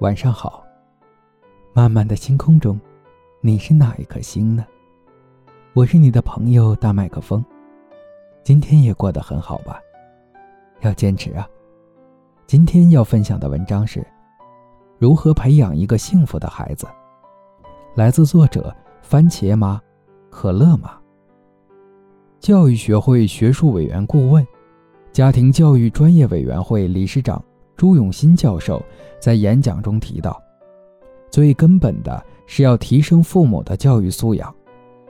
[0.00, 0.64] 晚上好。
[1.74, 2.80] 漫漫的星空中，
[3.42, 4.64] 你是哪一颗星呢？
[5.74, 7.44] 我是你的朋友大麦克风。
[8.42, 9.78] 今天也过得很好吧？
[10.80, 11.46] 要坚持啊！
[12.46, 14.02] 今天要分享的文章是：
[14.98, 16.86] 如何培养一个幸福的孩子。
[17.94, 19.78] 来自作者番茄妈、
[20.30, 20.98] 可乐妈。
[22.38, 24.46] 教育学会学术委员顾问、
[25.12, 27.44] 家庭教育专业委员会理事长。
[27.80, 28.84] 朱永新教授
[29.18, 30.38] 在演讲中提到，
[31.30, 34.54] 最根本的是要提升父母的教育素养，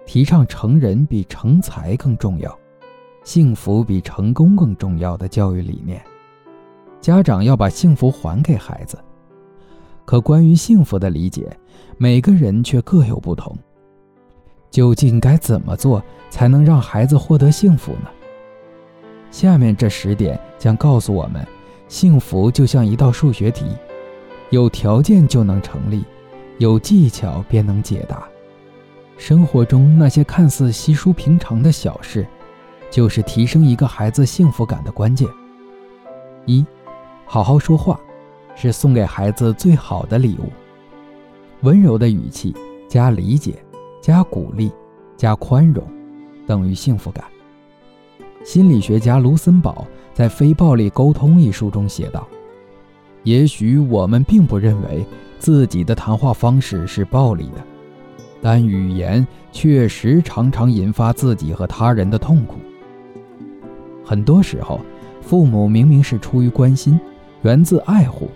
[0.07, 2.57] 提倡成人比成才更重要，
[3.25, 6.01] 幸福比成功更重要的教育理念。
[7.01, 8.97] 家长要把幸福还给孩子。
[10.05, 11.51] 可关于幸福的理解，
[11.99, 13.53] 每个人却各有不同。
[14.71, 18.09] 究竟该怎么做才能让孩子获得幸福呢？
[19.33, 21.45] 下面这十点将告诉我们。
[21.91, 23.67] 幸福就像一道数学题，
[24.51, 26.05] 有条件就能成立，
[26.59, 28.29] 有技巧便能解答。
[29.19, 32.25] 生活中那些看似稀疏平常的小事，
[32.93, 35.29] 就是提升一个孩子幸福感的关键。
[36.47, 36.65] 一，
[37.27, 38.01] 好好说话，
[38.55, 40.49] 是送给孩子最好的礼物。
[41.63, 42.55] 温柔的语气
[42.89, 43.61] 加理解，
[44.01, 44.71] 加鼓励，
[45.17, 45.85] 加宽容，
[46.47, 47.25] 等于幸福感。
[48.45, 49.85] 心理学家卢森堡
[50.21, 52.29] 在《非暴力沟通》一书中写道
[53.25, 55.03] ：“也许我们并不认为
[55.39, 57.65] 自己的谈话方式是暴力的，
[58.43, 62.57] 但语言确实常常引发自己和他人的痛苦。
[64.05, 64.79] 很多时候，
[65.23, 67.01] 父母明明是出于关心，
[67.41, 68.29] 源自爱护，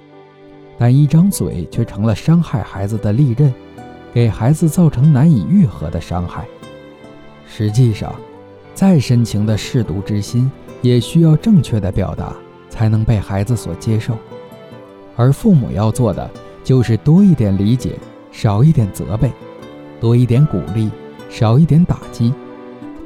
[0.79, 3.53] 但一张嘴却成了伤害孩子的利刃，
[4.15, 6.47] 给孩子造成难以愈合的伤害。
[7.47, 8.11] 实际上，”
[8.73, 10.51] 再深情的舐犊之心，
[10.85, 12.37] 也需要正确的表达，
[12.69, 14.15] 才能被孩子所接受。
[15.17, 16.31] 而父母要做的，
[16.63, 17.99] 就是多一点理解，
[18.31, 19.31] 少一点责备；
[19.99, 20.91] 多一点鼓励，
[21.31, 22.31] 少一点打击；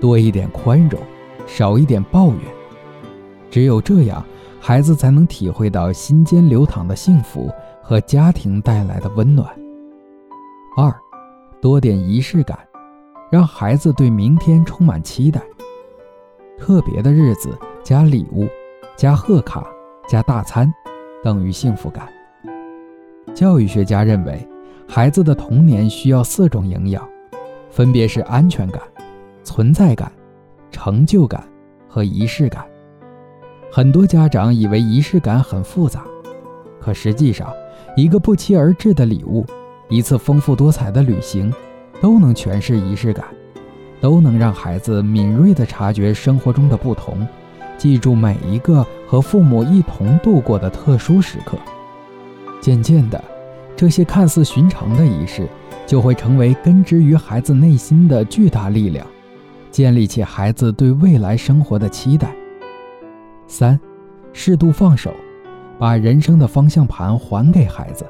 [0.00, 1.00] 多一点宽容，
[1.46, 2.40] 少一点抱怨。
[3.48, 4.24] 只有这样，
[4.58, 7.48] 孩子才能体会到心间流淌的幸福
[7.80, 9.48] 和家庭带来的温暖。
[10.76, 10.92] 二，
[11.62, 12.58] 多点仪式感，
[13.30, 15.40] 让孩子对明天充满期待。
[16.58, 17.56] 特别的日子
[17.88, 18.46] 加礼物，
[18.98, 19.66] 加贺卡，
[20.06, 20.70] 加大餐，
[21.24, 22.06] 等于幸福感。
[23.34, 24.46] 教育学家认为，
[24.86, 27.02] 孩子的童年需要四种营养，
[27.70, 28.82] 分别是安全感、
[29.42, 30.12] 存在感、
[30.70, 31.42] 成就感
[31.88, 32.62] 和仪式感。
[33.72, 36.04] 很多家长以为仪式感很复杂，
[36.78, 37.50] 可实际上，
[37.96, 39.46] 一个不期而至的礼物，
[39.88, 41.50] 一次丰富多彩的旅行，
[42.02, 43.24] 都能诠释仪式感。
[43.98, 47.26] 都能让孩子敏锐地察觉生活中的不同，
[47.78, 51.56] 记住每一个和父母一同度过的特殊时刻。
[52.60, 53.22] 渐渐的，
[53.76, 55.48] 这些看似寻常的仪式，
[55.86, 59.06] 就会成为根植于孩子内心的巨大力量，
[59.70, 62.34] 建立起孩子对未来生活的期待。
[63.46, 63.78] 三，
[64.32, 65.14] 适度放手，
[65.78, 68.04] 把人生的方向盘还给孩子。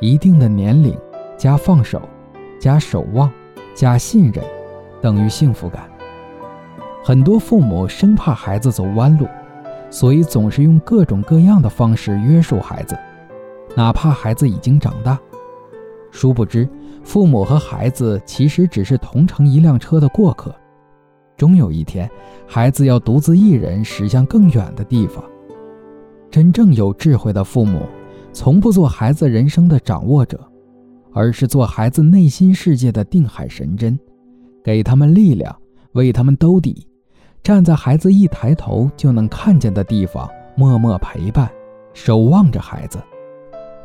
[0.00, 0.96] 一定的年龄
[1.36, 2.00] 加放手，
[2.60, 3.32] 加守望，
[3.74, 4.44] 加信任。
[5.00, 5.89] 等于幸福感。
[7.02, 9.26] 很多父母生怕孩子走弯路，
[9.90, 12.96] 所以总是用各种各样的方式约束孩子，
[13.74, 15.18] 哪怕孩子已经长大。
[16.10, 16.68] 殊不知，
[17.02, 20.54] 父母和孩子其实只是同乘一辆车的过客，
[21.36, 22.10] 终有一天，
[22.46, 25.24] 孩子要独自一人驶向更远的地方。
[26.30, 27.80] 真正有智慧的父母，
[28.32, 30.38] 从不做孩子人生的掌握者，
[31.12, 33.98] 而是做孩子内心世界的定海神针。
[34.62, 35.56] 给他们力量，
[35.92, 36.86] 为他们兜底，
[37.42, 41.50] 站在孩子一抬头就能看见的地方，默默陪伴，
[41.94, 42.98] 守望着孩子。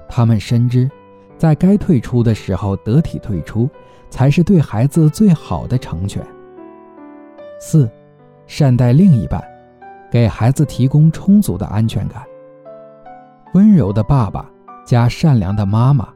[0.10, 0.90] 他们深知，
[1.38, 3.70] 在该退出的时候得体退出，
[4.10, 6.22] 才是对孩子最好的成全。
[7.60, 7.90] 四，
[8.46, 9.42] 善待另一半，
[10.12, 12.24] 给孩子提供充足的安全感。
[13.54, 14.50] 温柔的爸爸
[14.86, 16.10] 加善良的妈妈，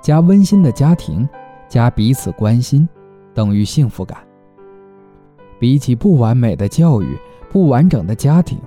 [0.00, 1.28] 加温馨的家庭，
[1.68, 2.88] 加彼此关心。
[3.34, 4.25] 等于幸福感。
[5.58, 7.06] 比起不完美的教育、
[7.50, 8.58] 不完整的家庭，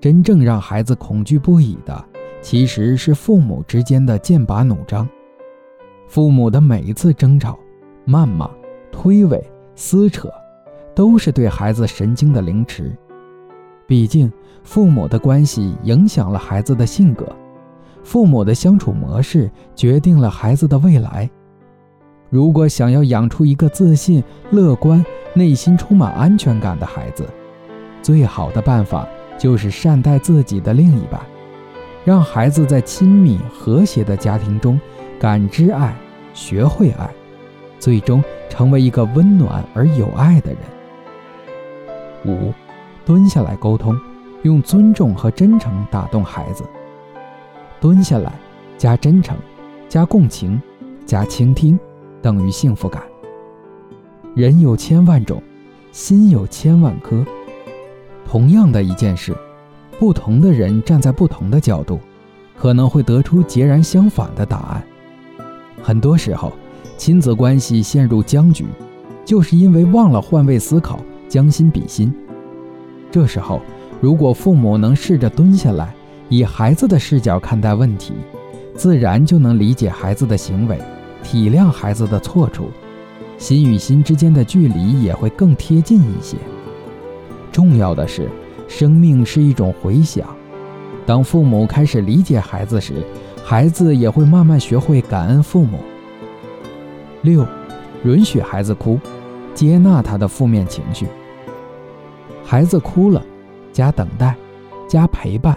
[0.00, 2.04] 真正让孩子恐惧不已的，
[2.40, 5.08] 其实是父母之间的剑拔弩张。
[6.06, 7.58] 父母的每一次争吵、
[8.06, 8.50] 谩骂、
[8.92, 9.42] 推诿、
[9.74, 10.30] 撕扯，
[10.94, 12.96] 都是对孩子神经的凌迟。
[13.86, 14.32] 毕竟，
[14.62, 17.26] 父母的关系影响了孩子的性格，
[18.02, 21.28] 父母的相处模式决定了孩子的未来。
[22.34, 24.20] 如果想要养出一个自信、
[24.50, 27.24] 乐观、内心充满安全感的孩子，
[28.02, 29.06] 最好的办法
[29.38, 31.20] 就是善待自己的另一半，
[32.04, 34.80] 让孩子在亲密和谐的家庭中
[35.16, 35.94] 感知爱、
[36.32, 37.08] 学会爱，
[37.78, 40.58] 最终成为一个温暖而有爱的人。
[42.26, 42.52] 五，
[43.06, 43.96] 蹲下来沟通，
[44.42, 46.64] 用尊重和真诚打动孩子。
[47.80, 48.32] 蹲下来，
[48.76, 49.36] 加真诚，
[49.88, 50.60] 加共情，
[51.06, 51.78] 加倾听，
[52.24, 53.02] 等于幸福感。
[54.34, 55.42] 人有千万种，
[55.92, 57.22] 心有千万颗。
[58.24, 59.36] 同样的一件事，
[59.98, 62.00] 不同的人站在不同的角度，
[62.56, 64.82] 可能会得出截然相反的答案。
[65.82, 66.50] 很多时候，
[66.96, 68.64] 亲子关系陷入僵局，
[69.22, 70.98] 就是因为忘了换位思考，
[71.28, 72.10] 将心比心。
[73.10, 73.60] 这时候，
[74.00, 75.94] 如果父母能试着蹲下来，
[76.30, 78.14] 以孩子的视角看待问题，
[78.74, 80.80] 自然就能理解孩子的行为，
[81.24, 82.70] 体谅孩子的错处，
[83.38, 86.36] 心与心之间的距离也会更贴近一些。
[87.50, 88.28] 重要的是，
[88.68, 90.28] 生命是一种回响。
[91.06, 93.02] 当父母开始理解孩子时，
[93.44, 95.80] 孩子也会慢慢学会感恩父母。
[97.22, 97.46] 六，
[98.04, 98.98] 允许孩子哭，
[99.54, 101.06] 接纳他的负面情绪。
[102.44, 103.22] 孩子哭了，
[103.72, 104.36] 加等待，
[104.86, 105.56] 加陪伴，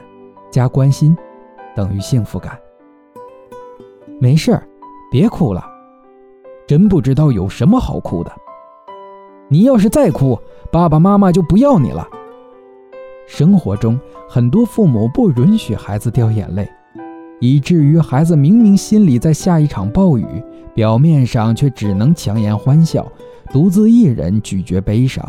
[0.50, 1.16] 加关心，
[1.76, 2.58] 等于幸福感。
[4.20, 4.68] 没事儿，
[5.10, 5.64] 别哭了，
[6.68, 8.32] 真不知道有什么好哭的。
[9.50, 10.38] 你要是再哭，
[10.70, 12.06] 爸爸妈妈就不要你了。
[13.26, 16.70] 生活中，很多父母不允许孩子掉眼泪，
[17.40, 20.26] 以至于孩子明明心里在下一场暴雨，
[20.74, 23.10] 表面上却只能强颜欢笑，
[23.52, 25.26] 独自一人咀嚼悲伤。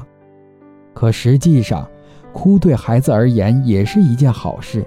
[0.92, 1.88] 可实际上，
[2.32, 4.84] 哭对孩子而言也是一件好事，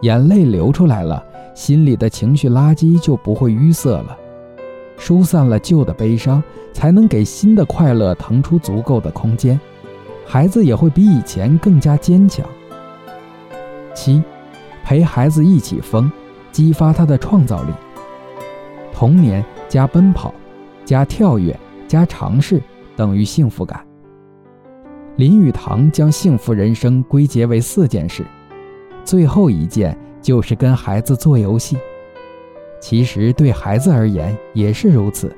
[0.00, 4.16] 眼泪流出来了，心里的情绪垃圾就不会淤塞了。
[4.96, 9.58] 疏散了旧的悲伤，才能给新的快乐腾出足够的空间，
[10.24, 12.46] 孩子也会比以前更加坚强。
[13.94, 14.22] 七，
[14.84, 16.10] 陪孩子一起疯，
[16.52, 17.72] 激发他的创造力。
[18.92, 20.32] 童年加奔跑，
[20.84, 21.58] 加跳跃，
[21.88, 22.62] 加尝试，
[22.94, 23.84] 等于幸福感。
[25.16, 28.24] 林语堂将幸福人生归结为四件事，
[29.04, 31.76] 最后一件就是跟孩子做游戏。
[32.80, 35.34] 其实对孩子而言也是如此。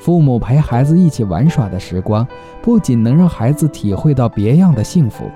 [0.00, 2.26] 父母陪孩子一起玩耍的时光，
[2.62, 5.28] 不仅能让孩子体会到别样的幸福，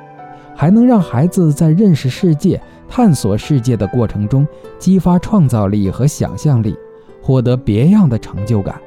[0.55, 4.47] 还能让孩子在认识世界、探索世界的过程中
[4.79, 6.77] 激发创造力和想象力，
[7.21, 8.81] 获得别样的成就感。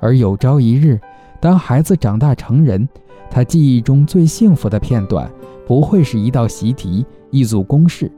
[0.00, 1.00] 而有朝一日，
[1.40, 2.86] 当孩子长大成人，
[3.30, 5.28] 他记忆中最幸福的片段，
[5.66, 8.12] 不会是一道习题、一组公式。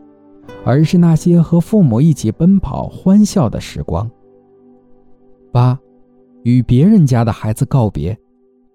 [0.64, 4.08] 而是那些和父母一起奔跑、欢笑的时光。
[5.52, 5.78] 八，
[6.42, 8.16] 与别人家的孩子告别，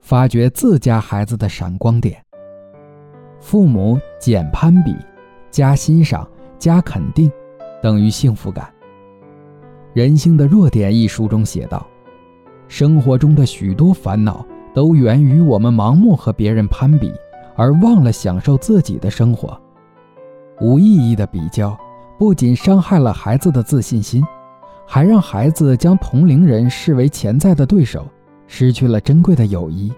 [0.01, 2.21] 发掘自家孩子的闪光点。
[3.39, 4.95] 父母减攀比，
[5.51, 6.27] 加欣赏，
[6.57, 7.31] 加肯定，
[7.81, 8.65] 等于幸福感。
[9.93, 11.85] 《人性的弱点》一书中写道
[12.67, 17.13] ：“生活中的许多烦恼都源于我们盲目和别人攀比，
[17.55, 19.57] 而忘了享受自己的生活。”
[20.61, 21.77] 无意义的比较，
[22.17, 24.23] 不仅伤害了孩子的自信心，
[24.87, 28.07] 还让孩子将同龄人视为潜在的对手，
[28.47, 29.91] 失去了珍贵的友谊。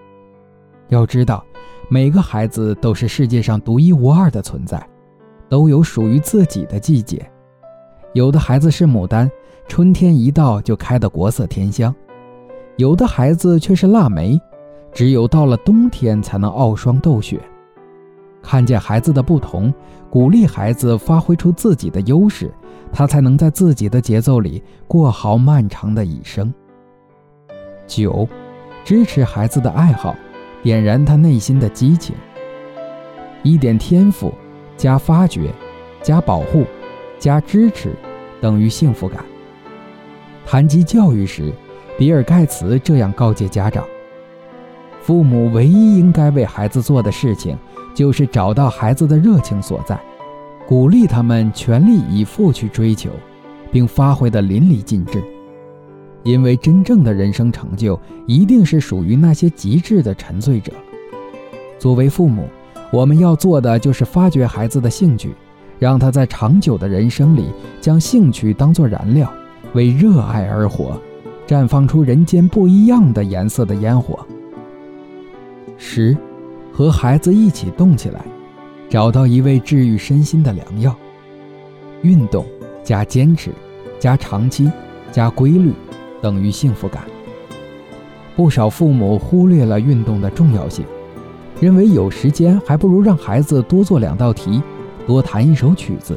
[0.88, 1.44] 要知道，
[1.88, 4.84] 每个孩子都是世界上独一无二的存在，
[5.48, 7.24] 都有属于自己的季节。
[8.14, 9.30] 有的孩子是牡丹，
[9.68, 11.92] 春天一到就开得国色天香；
[12.76, 14.40] 有的孩子却是腊梅，
[14.92, 17.40] 只有到了冬天才能傲霜斗雪。
[18.48, 19.70] 看见孩子的不同，
[20.08, 22.50] 鼓励孩子发挥出自己的优势，
[22.90, 26.50] 他才能在自己的节奏里过好漫长的一生。
[27.86, 28.26] 九，
[28.86, 30.16] 支持孩子的爱好，
[30.62, 32.16] 点燃他内心的激情。
[33.42, 34.32] 一点天赋
[34.78, 35.52] 加发掘，
[36.00, 36.64] 加保护，
[37.18, 37.94] 加支持，
[38.40, 39.22] 等于幸福感。
[40.46, 41.52] 谈及教育时，
[41.98, 43.84] 比尔·盖茨这样告诫家长：
[45.08, 47.56] 父母唯一应该为孩子做的事情。
[47.94, 49.98] 就是找到孩子的热情所在，
[50.68, 53.08] 鼓励他们全力以赴去追求，
[53.72, 55.24] 并发挥得淋漓尽致。
[56.24, 60.70] 因为真正的人生成就，一定是属于那些极致的沉醉者。
[61.78, 62.46] 作为父母，
[62.92, 65.34] 我们要做的就是发掘孩子的兴趣，
[65.78, 67.46] 让他在长久的人生里，
[67.80, 69.32] 将兴趣当作燃料，
[69.72, 71.00] 为热爱而活，
[71.48, 74.18] 绽放出人间不一样的颜色的烟火。
[75.76, 76.16] 十。
[76.72, 78.24] 和孩子一起动起来，
[78.88, 80.94] 找到一味治愈身心的良药。
[82.02, 82.46] 运动
[82.84, 83.50] 加坚持
[83.98, 84.70] 加长期
[85.10, 85.72] 加规律，
[86.22, 87.02] 等于幸福感。
[88.36, 90.84] 不少父母忽略了运动的重要性，
[91.60, 94.62] 认为有时间还不如让孩子多做两道题，
[95.04, 96.16] 多弹一首曲子。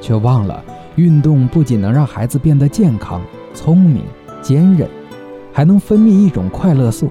[0.00, 0.64] 却忘了
[0.96, 3.20] 运动不仅能让孩子变得健康、
[3.54, 4.04] 聪明、
[4.40, 4.88] 坚韧，
[5.52, 7.10] 还能分泌一种快乐素，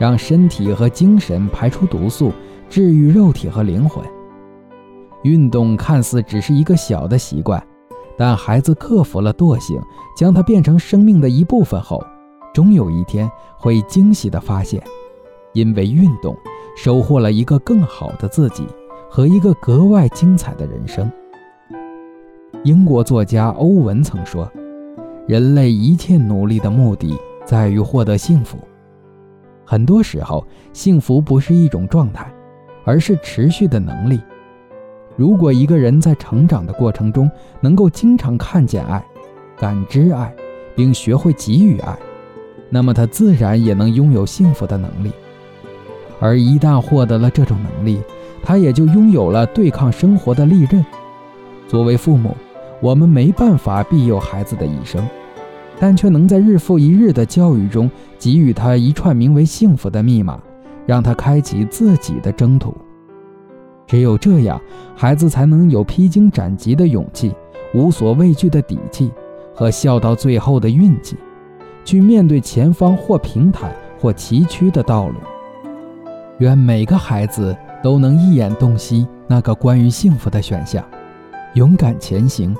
[0.00, 2.32] 让身体和精神排出毒素，
[2.70, 4.02] 治愈肉体和灵魂。
[5.24, 7.62] 运动看似只是一个小的习惯，
[8.16, 9.78] 但孩子克服了惰性，
[10.16, 12.02] 将它变成生命的一部分后，
[12.54, 14.82] 终有一天会惊喜地发现，
[15.52, 16.34] 因为运动
[16.74, 18.66] 收获了一个更好的自己
[19.10, 21.12] 和一个格外精彩的人生。
[22.64, 24.50] 英国作家欧文曾说
[25.28, 27.14] ：“人类一切努力的目的
[27.44, 28.56] 在于获得幸福。
[29.70, 32.28] 很多时候，幸福不是一种状态，
[32.84, 34.20] 而是持续的能力。”
[35.14, 39.00] 如果一个人在成长的过程中能够经常看见爱、
[39.56, 40.34] 感知爱，
[40.74, 41.96] 并学会给予爱，
[42.68, 45.12] 那么他自然也能拥有幸福的能力。
[46.18, 48.00] 而一旦获得了这种能力，
[48.42, 50.84] 他也就拥有了对抗生活的利刃。
[51.68, 52.36] 作为父母，
[52.80, 55.06] 我们没办法庇佑孩子的一生，
[55.80, 60.38] 但却能在日复一日的教育中给予他一串名为幸福的密码，
[60.86, 62.76] 让他开启自己的征途。
[63.86, 64.60] 只有这样，
[64.94, 67.34] 孩子才能有披荆斩棘的勇气、
[67.72, 69.10] 无所畏惧的底气
[69.54, 71.16] 和笑到最后的运气，
[71.82, 75.14] 去面对前方或平坦或崎岖的道路。
[76.38, 80.84] 愿每个孩子都能一眼洞悉那个关于幸福的选项，
[81.54, 82.54] 勇敢前行，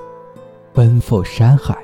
[0.73, 1.77] 奔赴山海。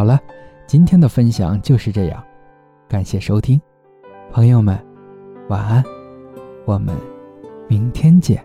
[0.00, 0.18] 好了，
[0.66, 2.24] 今天的分享就是这样，
[2.88, 3.60] 感谢收听，
[4.32, 4.82] 朋友们，
[5.50, 5.84] 晚安，
[6.64, 6.96] 我们。
[7.68, 8.42] 明天见。